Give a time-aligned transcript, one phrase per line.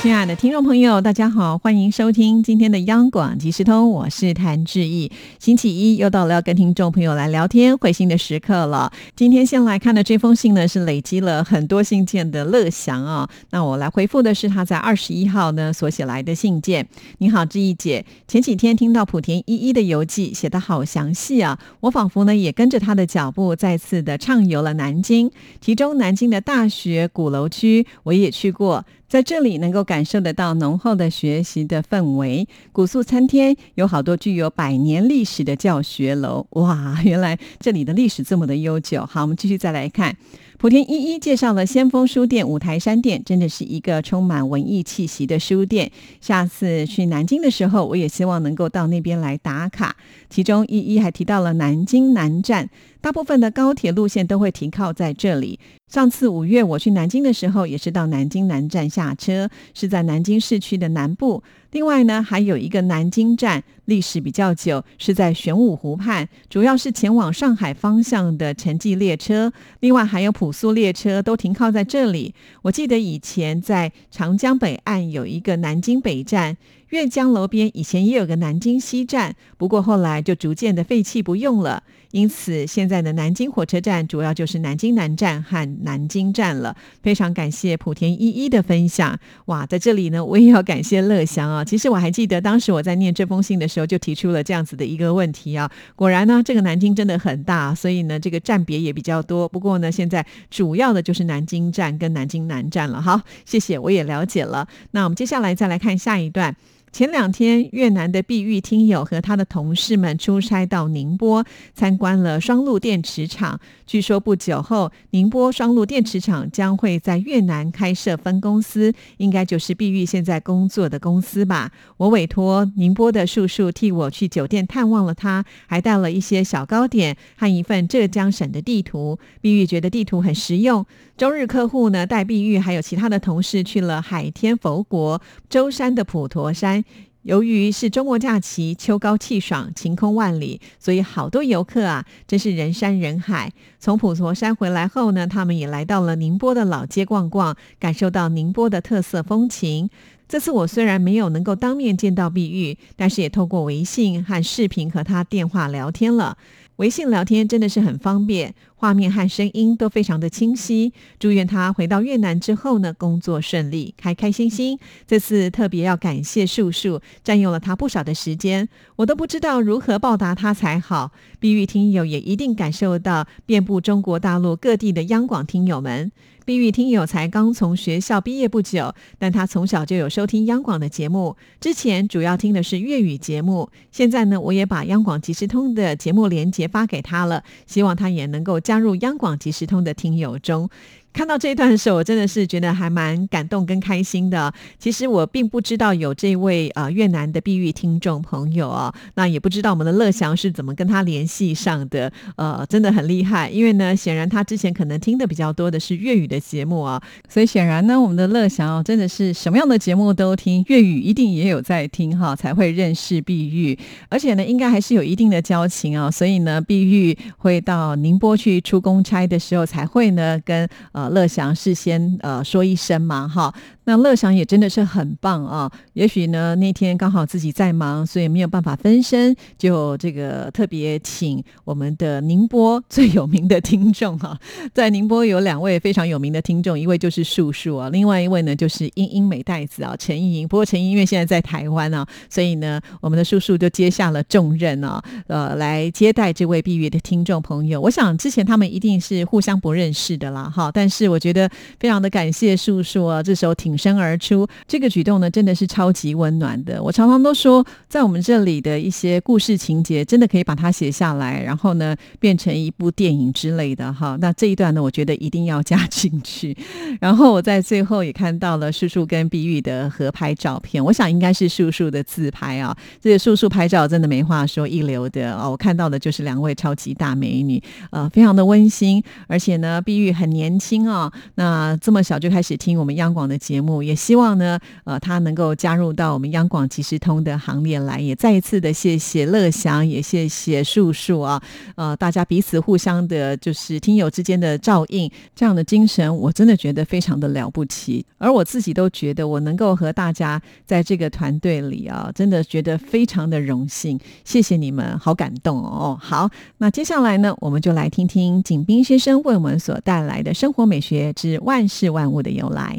[0.00, 5.10] 亲爱的听众朋友，大家好，欢迎收听今天的央广即时通，我是谭志毅。
[5.40, 8.92] 星期一又到了要跟听众朋友来聊天会心的时刻了。
[9.16, 13.28] 今天先来看的这封信呢，是累积了很多信件的乐祥啊。
[13.50, 16.88] 那我来回复的是他在二十一号呢所写来的信件。
[17.18, 25.28] 你好，志毅姐，前几天听到莆田一一的游记写的好详细啊，我仿佛呢也跟着他的脚步再次的畅游了南京，
[25.60, 28.86] 其中南京的大学鼓楼区我也去过。
[29.08, 36.46] 在这里能够感受得到浓厚的学习的氛围，古宿参天，有好多具有百年历史的教学楼。
[36.50, 39.06] 哇，原来这里的历史这么的悠久。
[39.06, 40.14] 好，我们继续再来看。
[40.60, 45.92] 莆田一一介绍了先锋书店五台山店，真的是一个充满文艺气息的书店。
[46.20, 49.96] 下次去南京的时候，我也希望能够到那边来打卡。
[50.28, 52.68] 其中一一还提到了南京南站，
[53.00, 55.60] 大部分的高铁路线都会停靠在这里。
[55.86, 61.40] 上次五月我去南京的时候，也是到南京南站下车，是在南京市区的南部。
[61.72, 69.52] 另外呢，还有一个南京站，历史比较久，是在玄武湖畔，主要是前往上海方向的城际列车。
[69.80, 72.34] 另外还有普速列车都停靠在这里。
[72.62, 76.56] 我记得以前在长江北岸有一个南京北站。
[76.88, 81.82] 阅江楼边以前也有个南京西站，不过后来就逐渐的废弃不用了。
[82.10, 86.74] 因此，现在的南京火车站主要就是南京南站和南京站了。
[87.02, 89.18] 非常感谢莆田一一的分享。
[89.46, 91.64] 哇，在这里呢，我也要感谢乐祥啊。
[91.64, 95.70] 其实我还记得当时我在念这封信的时候，就提出了这样子的一个问题啊。
[95.94, 99.46] 果然呢，这个南京真的很大，所以呢，这个站别也比较多。
[99.46, 103.02] 不过呢，现在主要的就是南京站跟南京南站了。
[103.02, 104.66] 好，谢谢，我也了解了。
[104.92, 106.56] 那我们接下来再来看下一段。
[106.90, 113.60] 前两天，越南的碧玉听友和他的同事们出差到宁波，参观了双路电池厂。
[113.86, 121.70] 据说不久后，宁波双路电池厂将会在越南开设分公司，应该就是碧玉现在工作的公司吧。
[121.98, 129.18] 我委托宁波的叔叔替我去酒店探望了他，还带了一些小糕点和一份浙江省的地图。
[129.40, 130.84] 碧玉觉得地图很实用。
[131.16, 136.77] 周日客户呢，带碧玉还有其他的同事去了海天佛国、舟山的普陀山。
[137.22, 143.52] 由于是周末假期，秋高气爽，晴空万里，所以好多游客啊，真是人山人海。
[143.78, 149.90] 从普陀山回来后呢，他们也来到了宁波的老街逛逛，感受到宁波的特色风情。
[150.26, 156.36] 这次我虽然没有能够当面见到碧玉，但是也透过微信和视频和他电话聊天了。
[156.78, 158.54] 微信聊天真的是很方便。
[158.76, 160.92] 画面和声音都非常的清晰。
[161.18, 164.78] 祝愿他回到越南之后呢，工作顺利，开开心心。
[165.04, 171.10] 这次特别要感谢树树，占用了他不少的时间，我都不知道如何报答他才好。
[171.40, 176.12] 碧玉听友也一定感受到遍布中国大陆各地的央广听友们。
[176.48, 183.68] 碧玉听友才刚从学校毕业不久，但他从小就有收听央广的节目，之前主要听的是粤语节目。
[183.92, 188.58] 现在呢，我也把央广即时通的节目连接发给他了，希望他也能够。
[188.58, 190.70] 加入央广即时通的听友中。
[191.18, 194.54] 看到这一段的时候，我真的是觉得还蛮感动跟开心的。
[194.78, 202.12] 其实我并不知道有这位呃越南的碧玉听众朋友啊，那也不知道我们的乐祥是怎么跟他联系上的。
[202.36, 213.76] 呃，真的很厉害，因为呢，显然他之前可能听的比较多的是粤语的节目啊，所以显然呢，我们的乐祥哦真的是什么样的节目都听，粤语一定也有在听哈，才会认识碧玉，
[214.08, 221.07] 而且呢，应该还是有一定的交情啊，所以呢，碧玉会到宁波去出公差的时候，才会呢跟呃。
[221.10, 223.54] 乐祥事先呃说一声嘛，哈。
[223.84, 225.72] 那乐祥也真的是很棒啊！
[225.94, 234.38] 也许呢那天刚好自己在忙，所以没有办法分身，就这个特别请我们的宁波最有名的听众哈，
[234.74, 240.46] 在宁波有两位非常有名的听众，一位就是树树啊，另外一位呢就是英英美袋子啊陈莹莹。
[240.46, 247.80] 不过陈莹因为现在在台湾啊，所以呢我们的树树就接下了重任啊，呃来接待这位碧月的听众朋友。
[247.80, 251.48] 我想之前他们一定是互相不认识的啦，哈，但是我觉得
[251.80, 253.78] 非常的感谢树树啊，这时候挺。
[253.78, 256.82] 身而出，这个举动呢，真的是超级温暖的。
[256.82, 264.18] 我常常都说，在我们这里的一些故事情节，真的可以把它写下来，然后呢，变成一部电影之类的哈。
[264.20, 266.56] 那这一段呢，我觉得一定要加进去。
[267.00, 272.76] 然后我在最后也看到了叔叔跟碧玉的合拍照片，我想应该是叔叔的自拍啊。
[273.00, 275.52] 这个叔叔拍照真的没话说，一流的哦。
[275.52, 277.62] 我看到的就是两位超级大美女，
[277.92, 280.77] 呃，非常的温馨，而且呢，碧玉很年轻。
[280.86, 287.98] 啊，那这么小就开始听我们央广的节目，也希望呢，呃，他能够加入到我们央广即时通的行列来。
[287.98, 291.42] 也再一次的谢谢乐祥，也谢谢树树啊，
[291.76, 298.04] 呃，大家彼此互相的，就是听友之间的照应，这样的精神，我真的觉得非常的了不起。
[298.18, 303.98] 而我自己都觉得，我能够和大家在这个团队里啊，真的觉得非常的荣幸。
[304.24, 305.96] 谢谢你们，好感动哦。
[306.00, 306.28] 好，
[306.58, 312.78] 那接下来呢，我们就来听听景斌先生为我们所带来的生活美学之万事万物的由来。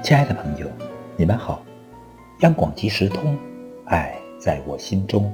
[0.00, 0.66] 亲爱的朋友，
[1.18, 1.62] 你们好！
[2.40, 3.36] 央广即时通，
[3.84, 5.30] 爱在我心中。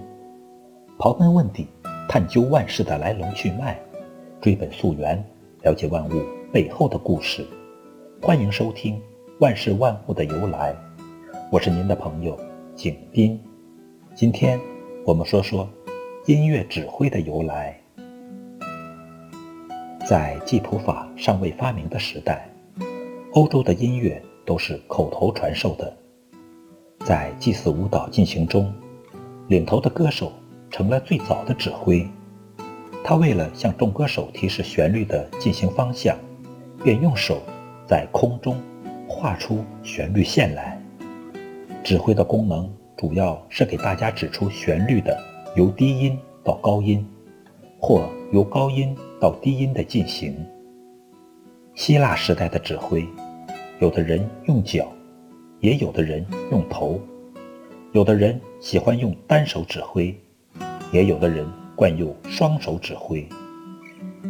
[1.04, 1.66] 刨根问底，
[2.08, 3.78] 探究万事的来龙去脉，
[4.40, 5.22] 追本溯源，
[5.60, 7.46] 了解万物背后的故事。
[8.22, 8.96] 欢迎收听
[9.38, 10.72] 《万事万物的由来》，
[11.52, 12.34] 我是您的朋友
[12.74, 13.38] 景斌。
[14.14, 14.58] 今天
[15.04, 15.68] 我们说说
[16.24, 17.78] 音乐指挥的由来。
[20.08, 22.48] 在记谱法尚未发明的时代，
[23.34, 24.22] 欧洲的音乐。
[24.46, 25.94] 都是口头传授的，
[27.00, 28.70] 在祭祀舞蹈进行中，
[29.48, 30.30] 领头的歌手
[30.74, 32.04] 成了最早的指挥。
[33.04, 36.18] 他为了向众歌手提示旋律的进行方向，
[36.82, 37.40] 便用手
[37.86, 38.60] 在空中
[39.06, 40.82] 画出旋律线来。
[41.84, 45.16] 指挥的功能主要是给大家指出旋律的
[45.54, 47.06] 由低音到高音，
[47.78, 50.34] 或由高音到低音的进行。
[51.76, 53.06] 希腊时代的指挥。
[53.78, 54.92] 有的人用脚，
[55.60, 56.98] 也有的人用头；
[57.92, 60.12] 有的人喜欢用单手指挥，
[60.92, 63.28] 也有的人惯用双手指挥。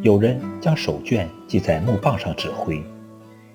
[0.03, 2.83] 有人将手绢系在木棒上指挥，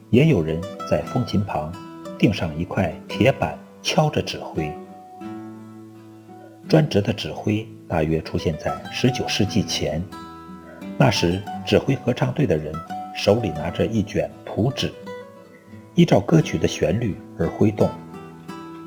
[0.10, 0.60] 也有人
[0.90, 1.72] 在风琴旁
[2.18, 4.72] 钉上一块铁板敲着指挥。
[6.68, 10.02] 专职的指挥大约出现在19世纪前，
[10.98, 12.74] 那时指挥合唱队的人
[13.16, 14.92] 手里拿着一卷谱纸。
[15.96, 17.90] 依照歌曲的旋律而挥动，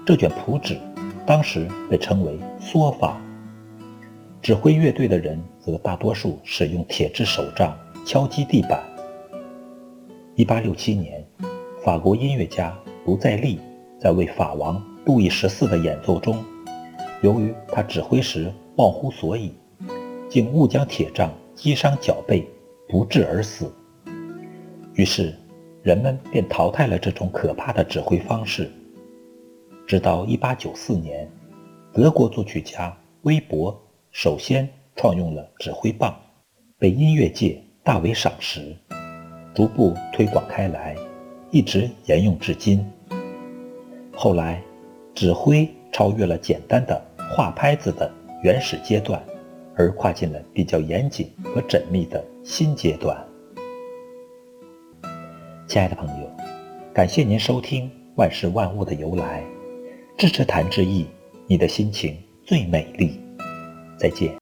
[0.06, 0.78] 这卷谱纸
[1.26, 3.20] 当时被称为缩法。
[4.42, 8.82] 指挥乐队的人则大多数使用铁质手杖敲击地板。
[10.34, 11.24] 1867年，
[11.84, 13.60] 法国音乐家卢在利
[14.00, 16.44] 在为法王路易十四的演奏中，
[17.22, 19.54] 由于他指挥时忘乎所以，
[20.28, 22.44] 竟误将铁杖击伤脚背，
[22.88, 23.72] 不治而死。
[24.94, 25.32] 于是。
[25.84, 28.70] 人们便淘汰了这种可怕的指挥方式。
[29.84, 31.28] 直到1894年，
[31.92, 33.76] 德国作曲家威伯
[34.12, 36.14] 首先创用了指挥棒，
[36.78, 38.76] 被音乐界大为赏识，
[39.54, 40.94] 逐步推广开来，
[41.50, 42.86] 一直沿用至今。
[44.12, 44.62] 后来，
[45.14, 47.02] 指挥超越了简单的
[47.34, 48.12] 画拍子的
[48.44, 49.20] 原始阶段，
[49.74, 53.16] 而跨进了比较严谨和缜密的新阶段。
[55.66, 56.30] 亲爱的朋友，
[56.92, 59.42] 感谢您收听《万事万物的由来》，
[60.20, 61.06] 支持谭志毅，
[61.46, 62.14] 你的心情
[62.44, 63.18] 最美丽。
[64.02, 64.36] 再见。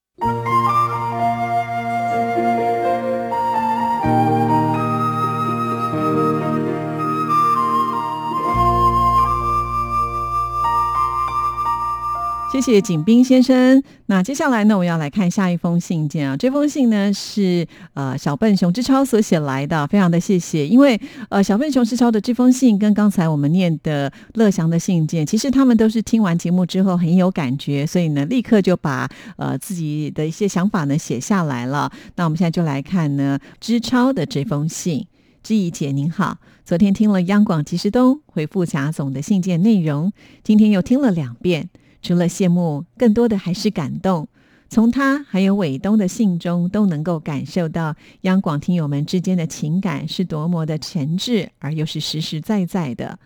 [12.53, 13.81] 谢谢景斌先生。
[14.07, 16.37] 那接下来呢，我要来看下一封信件啊。
[16.37, 17.65] 这封信呢是
[17.95, 20.67] 呃小笨熊之超所写来的，非常的谢谢。
[20.67, 31.93] 因为呃小笨熊之超的这封信跟刚才我们念的乐祥的信件，其实他们都是听完节目之后很有感觉，所以呢立刻就把呃自己的一些想法呢写下来了。
[32.17, 35.07] 那我们现在就来看呢之超的这封信。
[35.43, 41.71] 知怡姐您好，昨天听了央广即时东回复贾总的信件内容，今天又听了两遍。
[42.03, 44.29] 除了羡慕，更多的还是感动。
[44.69, 53.19] 从他还有伟东的信中，都能够感受到央广听友们之间的情感是多么的诚挚，而又是实实在在的。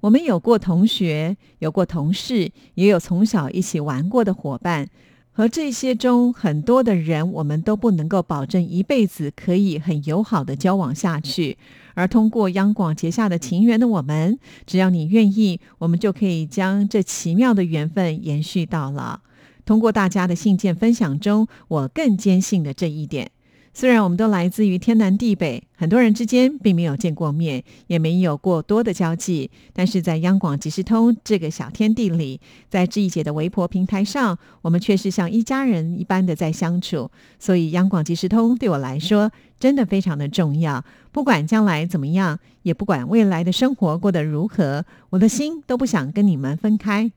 [0.00, 4.88] 我们有过同学，有过同事，也有从小一起玩过的伙伴。
[5.32, 11.56] 和这些中很多的人，我们都不能够保证一辈子可以很友好的交往下去。
[12.00, 19.20] 而通过央广结下的情缘的我们，只要你愿意，我们就可以将这奇妙的缘分延续到了。
[19.66, 23.30] 通过大家的信件分享中，我更坚信的这一点。
[23.72, 37.10] 虽然我们都来自于天南地北，很多人之间并没有见过面，也没有过多的交际，但是在央广即时通这个小天地里，在志毅姐的微博平台上，我们却是像一家人一般的在相处。
[37.38, 40.84] 所以，央广即时通对我来说真的非常的重要。
[41.12, 47.10] 不管将来怎么样，也不管未来的生活过得如何，我的心都不想跟你们分开。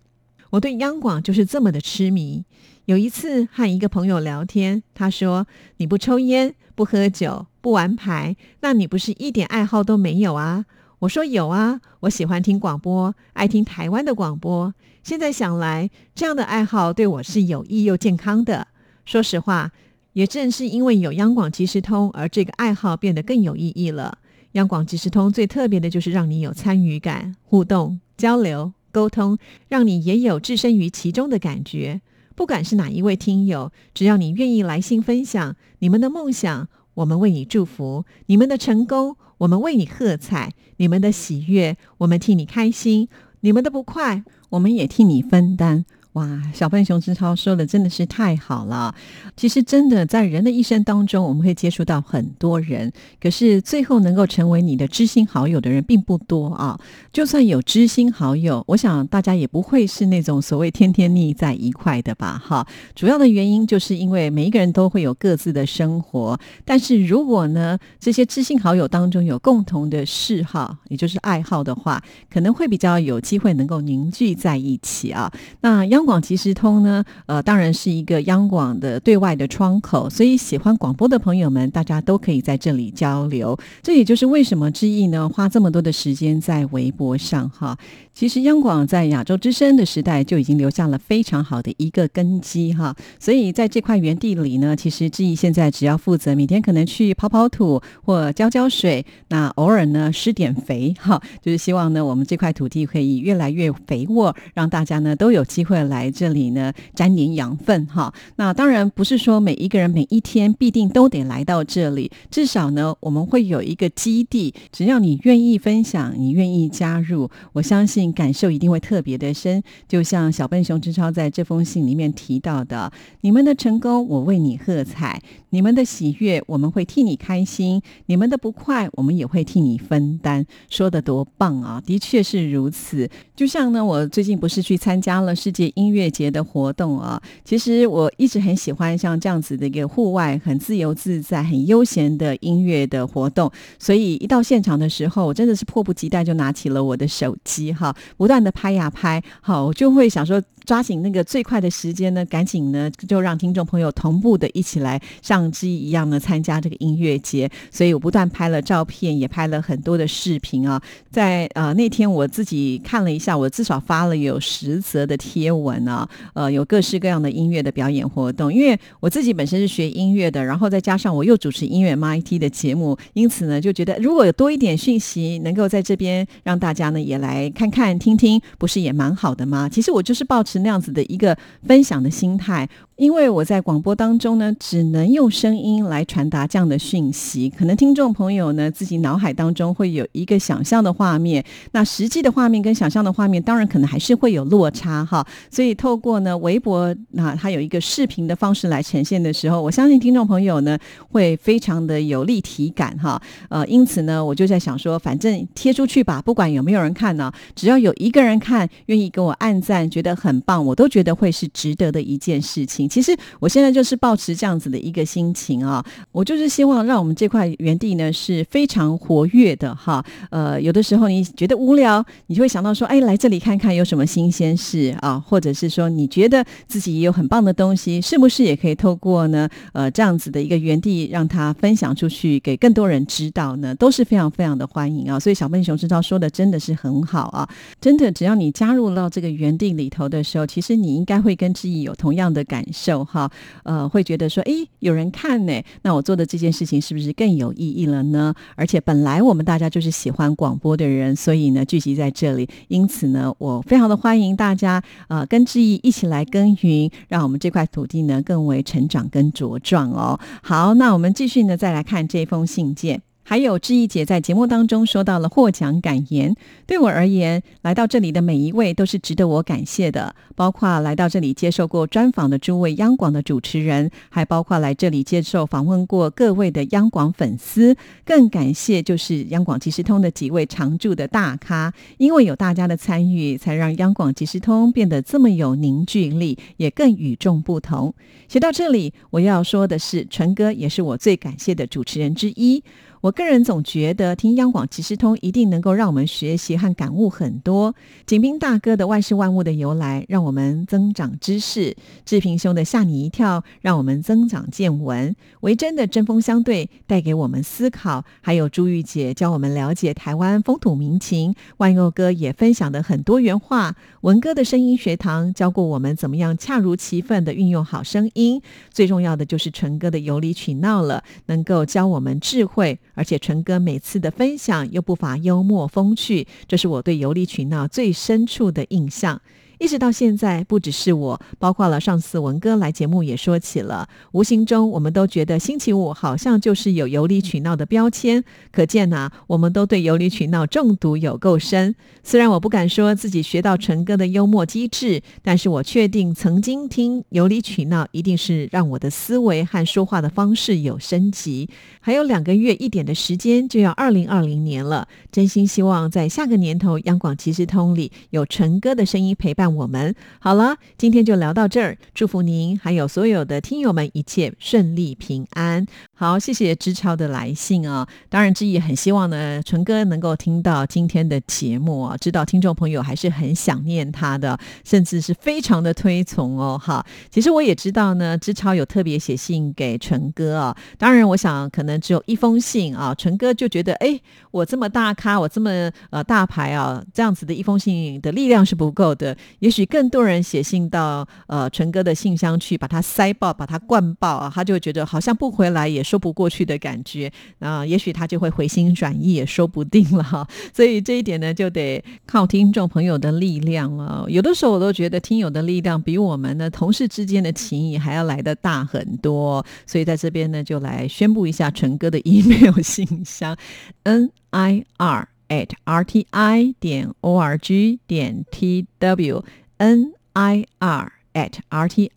[0.52, 2.46] 我对央广就是这么的痴迷。
[2.86, 5.48] 有一次和一个朋友聊天，他说
[5.78, 10.66] ：“你不抽烟，不喝酒，不玩牌，那你不是一点爱好都没有啊？”
[11.00, 14.74] 我说：“有啊，我喜欢听广播，爱听台湾的广播。
[15.02, 18.68] 现在想来，这样的爱好对我是有益又健康的。
[19.06, 19.72] 说实话，
[20.12, 24.18] 也正是因为有央广即时通，而这个爱好变得更有意义了。
[24.54, 29.38] 央广即时通最特别的就是让你有参与感、互动、交流、沟通，
[29.70, 32.02] 让你也有置身于其中的感觉。”
[32.36, 43.08] 不管是哪一位听友，只要你愿意来信分享你们的梦想，我们为你祝福；你们的成功，我们为你喝彩；你们的喜悦，我们替你开心；
[43.42, 45.86] 你们的不快，我们也替你分担。
[46.14, 48.94] 哇，小笨熊之超说的真的是太好了。
[49.36, 56.80] 其实，真的在人的一生当中，我们会接触到很多人，可是最后能够成为你的知心好友的人并不多啊。
[57.12, 62.40] 就算有知心好友，我想大家也不会是那种所谓天天腻在一块的吧？
[62.46, 66.40] 哈，主要的原因就是因为每一个人都会有各自的生活。
[66.64, 72.00] 但是如果呢，这些知心好友当中有共同的嗜好，也就是爱好的话，
[72.32, 75.32] 可能会比较有机会能够凝聚在一起啊。
[75.62, 83.58] 那央央广即时通呢，呃，当然是一个央广的对外的窗口，所以喜欢广播的朋友们，大家都可以在这里交流。
[83.82, 87.78] 这也就是为什么志毅呢花这么多的时间在微博上哈。
[88.14, 108.14] 其实央广在亚洲之声的时代就已经留下了非常好的一个根基哈，所以在这块园地里呢，其实志毅现在只要负责每天可能去跑跑土或浇浇水，那偶尔呢施点肥哈，就是希望呢我们这块土地可以越来越肥沃，让大家呢都有机会来这里呢沾点养分哈。
[108.36, 118.03] 那当然不是说每一个人每一天必定都得来到这里，至少呢我们会有一个基地，只要你愿意分享，你愿意加入，我相信。
[118.12, 122.92] 感受一定会特别的深，就像小笨熊之超在这封信里面提到的
[123.22, 125.20] ：“你们的成功，我为你喝彩；
[125.54, 131.80] 你们的喜悦，我们会替你开心；你们的不快，我们也会替你分担。”说的多棒啊！
[131.86, 133.08] 的确是如此。
[133.36, 137.22] 就像呢，我最近不是去参加了世界音乐节的活动啊？
[137.46, 147.96] 其实我一直很喜欢像这样子的一个户外、很自由自在、很悠闲的音乐的活动，所以一到现场的时候，我真的是迫不及待就拿起了我的手机哈。
[148.18, 150.42] 不断的拍呀拍，好，我就会想说。
[150.66, 157.50] 抓紧那个最快的时间呢，赶紧呢就让听众朋友同步的一起来像之一样呢参加这个音乐节。
[157.70, 160.82] 所以我不断拍了照片，也拍了很多的视频啊。
[161.12, 166.08] 在呃那天我自己看了一下，我至少发了有十则的贴文啊。
[166.34, 168.54] 呃，有各式各样的音乐的表演活动。
[168.54, 179.68] 因为我自己本身是学音乐的，然后再加上我又主持音乐 MIT 的节目，因此呢就觉得如果有多一点讯息能够在这边让大家呢也来看看听听，不是也蛮好的吗？
[179.68, 180.53] 其实我就是抱持。
[180.54, 181.36] 是那样子的一个
[181.68, 182.70] 分享的心态。
[182.96, 195.26] 因为我在广播当中呢，只能用声音来传达这样的讯息，可能听众朋友呢自己脑海当中会有一个想象的画面，那实际的画面跟想象的画面，当然可能还是会有落差哈。
[195.50, 200.78] 所以透过呢微博，那它有一个视频的方式来呈现的时候，我相信听众朋友呢
[201.12, 203.20] 会非常的有立体感哈。
[203.50, 212.88] 呃，因此呢，我就在想说，反正贴出去吧，不管有没有人看呢，只要有一个人看，愿意给我按赞，觉得很棒，我都觉得会是值得的一件事情。
[212.88, 220.04] 其实我现在就是保持这样子的一个心情啊，我就是希望让我们这块园地呢是非常活跃的哈。
[220.30, 233.74] 呃，有的时候你觉得无聊，你就会想到说，哎，来这里看看有什么新鲜事啊，或者是说你觉得自己也有很棒的东西，是不是也可以透过呢呃这样子的一个园地，让它分享出去给更多人知道呢？
[233.76, 235.20] 都是非常非常的欢迎啊。
[235.20, 237.48] 所以小笨熊知道说的真的是很好啊，
[237.80, 242.62] 真的只要你加入到这个园地里头的时候，其实你应该会跟志毅有同样的感。
[242.74, 243.30] 受哈，
[243.64, 248.34] 呃，会觉得说，哎，有人看呢，那我做的这件事情是不是更有意义了呢？
[248.56, 260.20] 而且本来我们大家就是喜欢广播的人，所以呢，聚集在这里，因此呢，我非常的欢迎大家，呃，跟志毅一起来耕耘，让我们这块土地呢更为成长跟茁壮哦。
[260.42, 263.04] 好，那我们继续呢，再来看这封信件。
[263.24, 266.36] 还有志毅姐在节目当中说到了获奖感言，
[266.68, 277.76] 对我而言，来到这里的每一位都是值得我感谢的，包括来到这里接受过专访的诸位央广的主持人，还包括来这里接受访问过各位的央广粉丝，
[278.06, 287.94] 更感谢就是央广即时通的几位常驻的大咖，因为有大家的参与，才让央广即时通变得这么有凝聚力，也更与众不同。
[288.28, 292.62] 写到这里，我要说的是，纯哥也是我最感谢的主持人之一。
[293.04, 297.76] 我个人总觉得听央广即时通一定能够让我们学习和感悟很多。
[298.06, 318.42] 景斌大哥的万事万物的由来，让我们增长知识；志平兄的吓你一跳，让我们增长见闻；维珍的针锋相对，带给我们思考；还有朱玉姐教我们了解台湾风土民情；万佑哥也分享的很多元化；文哥的声音学堂教过我们怎么样恰如其分的运用好声音。
[318.70, 322.78] 最重要的就是纯哥的游离取闹了，能够教我们智慧。
[322.96, 329.22] 而且纯哥每次的分享又不乏幽默风趣，这是我对游离取闹最深处的印象。
[329.60, 338.24] 一直到现在，不只是我，包括了上次文哥来节目也说起了，无形中我们都觉得星期五好像就是有有理取闹的标签。
[338.52, 341.76] 可见呐，我们都对有理取闹中毒有够深。
[342.04, 351.48] 虽然我不敢说自己学到纯哥的幽默机智，但是我确定曾经听有理取闹，一定是让我的思维和说话的方式有升级。
[351.80, 359.53] 还有两个月一点的时间，就要二零二零年了，真心希望在下个年头，央广即时通里有纯哥的声音陪伴。
[359.56, 361.78] 我们好了，今天就聊到这儿。
[361.94, 365.66] 祝福您还有所有的听友们一切顺利平安。
[365.94, 367.88] 好，谢谢知超的来信啊。
[368.10, 376.60] 当然，志毅很希望呢，纯哥能够听到今天的节目啊，知道听众朋友还是很想念他的，甚至是非常的推崇哦。
[376.62, 380.58] 哈，其实我也知道呢，知超有特别写信给纯哥啊。
[380.78, 384.00] 当然，我想可能只有一封信啊，纯哥就觉得，哎，
[384.32, 385.50] 我这么大咖，我这么
[385.90, 389.16] 呃大牌啊，这样子的一封信的力量是不够的。
[389.44, 397.66] 也许更多人写信到呃纯哥的信箱去，把他塞爆，把他灌爆啊，他就觉得好像不回来也说不过去的感觉啊。
[397.66, 400.26] 也许他就会回心转意，也说不定了哈。
[400.56, 404.06] 所以这一点呢，就得靠听众朋友的力量了。
[404.08, 409.46] 有的时候我都觉得听友的力量比我们呢同事之间的情谊还要来的大很多。
[409.68, 413.36] 所以在这边呢，就来宣布一下纯哥的 email 信箱
[413.84, 415.10] ：n i r。
[415.30, 419.24] at rti 点 org 点 tw
[419.64, 421.90] n i r at rti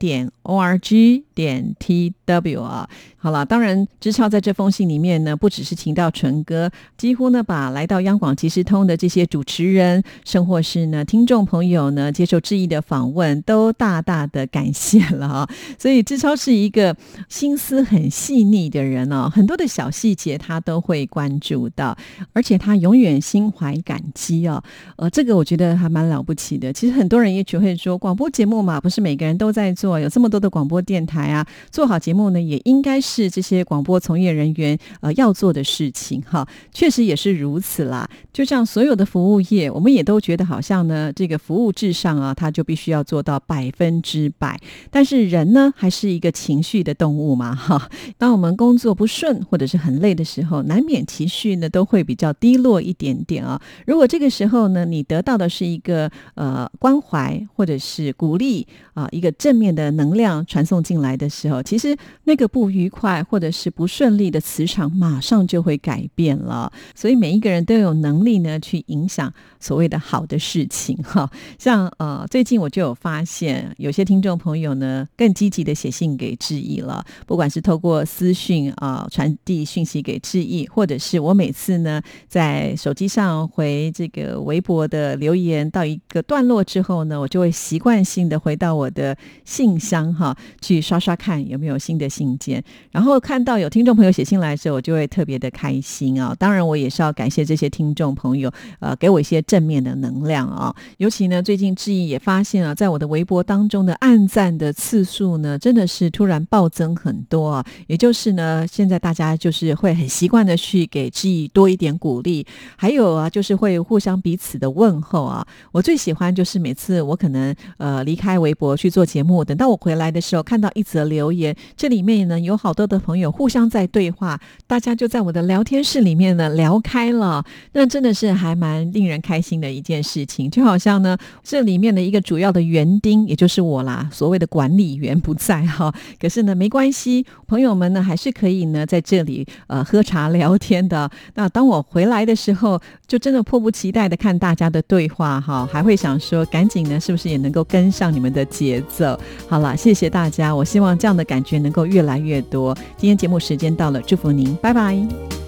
[0.00, 0.90] 点 org
[1.34, 2.88] 点 tw 啊。
[3.16, 15.48] 好了，当然，知超在这封信里面呢，不只是请到纯哥，几乎呢把来到央广即时通的这些主持人，甚或是呢听众朋友呢接受质疑的访问，都大大的感谢了啊。
[15.78, 16.94] 所以知超是一个
[17.30, 21.96] 心思很细腻的人哦，很多的小细节他都会关注到，
[22.34, 24.62] 而且他永远心怀感激哦。
[24.96, 26.70] 呃，这个我觉得还蛮了不起的。
[26.70, 33.34] 其实很多人也只会说，广播节目嘛，不是每个人都在做，有这么多的广播电台啊，做好节目呢，也应该是。
[33.34, 38.08] 这些广播从业人员呃要做的事情哈，确实也是如此啦。
[38.32, 44.56] 就像所有的服务业，我们也都觉得好像呢，这个服务至上啊，他就必须要做到百分之百。
[44.90, 47.90] 但是人呢，还是一个情绪的动物嘛哈。
[48.16, 53.60] 当我们工作不顺或者是很累的时候，难免情绪呢都会比较低落一点点啊。
[53.84, 63.24] 如果这个时候呢，你得到的是一个呃关怀或者是鼓励啊，一个正面的能量传送进来的时候，其实那个不愉快。
[63.24, 66.70] 或者是不顺利的磁场，马上就会改变了。
[66.94, 70.96] 所以每一个人都有能力呢，去影响所谓的好的事情。
[71.02, 77.04] 哈，像呃，最近我就有发现，有些听众朋友呢，更积极的写信给志毅了。
[77.26, 92.64] 不管是透过私讯啊，传递讯息给志毅，或者是我每次呢，在手机上回这个微博的留言到一个段落之后呢，我就会习惯性的回到我的信箱哈，去刷刷看有没有新的信件。
[92.90, 96.34] 然后看到有听众朋友写信来的时候，我就会特别的开心啊！
[96.38, 100.74] 当然，我也是要感谢这些听众朋友，呃，给我一些正面的能量啊。
[100.98, 107.66] 尤其呢，最近志毅也发现啊，在我的微博当中的暗赞的次数呢，真的是突然暴增很多啊。
[107.88, 115.44] 也就是呢，现在大家就是会很习惯的去给志毅多一点鼓励，还有啊，就是会互相彼此的问候啊。
[115.72, 120.04] 我最喜欢就是每次我可能呃离开微博去做节目，等到我回来。
[120.04, 130.48] 来的时候，看到一则留言，这里面呢有好多的朋友互相在对话，大家就在我的聊天室里面呢聊开了，那真的是还蛮令人开心的一件事情。
[130.48, 141.10] 就好像呢，这里面的一个主要的园丁，也就是我啦，所谓的管理员不在哈，可是呢没关系，朋友们呢还是可以呢在这里呃喝茶聊天的。
[141.34, 149.18] 那当我回来的时候，就真的迫不及待的看大家的对话哈，还会想说赶紧呢，是不是也能够跟上你们的节奏？
[149.48, 152.76] 好了，谢谢大家，我希望望这样的感觉能够越来越多。
[152.96, 155.43] 今天节目时间到了，祝福您，拜拜。